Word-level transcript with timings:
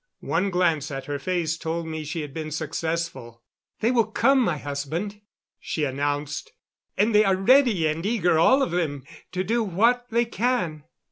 One 0.25 0.49
glance 0.49 0.89
at 0.89 1.05
her 1.05 1.19
face 1.19 1.57
told 1.59 1.85
me 1.85 2.03
she 2.03 2.21
had 2.21 2.33
been 2.33 2.49
successful. 2.49 3.43
"They 3.81 3.91
will 3.91 4.07
come, 4.07 4.39
my 4.41 4.57
husband," 4.57 5.21
she 5.59 5.83
announced. 5.83 6.53
"And 6.97 7.13
they 7.13 7.23
are 7.23 7.35
ready 7.35 7.85
and 7.85 8.03
eager, 8.03 8.39
all 8.39 8.63
of 8.63 8.71
them, 8.71 9.03
to 9.31 9.43
do 9.43 9.61
what 9.63 10.07
they 10.09 10.25
can." 10.25 10.85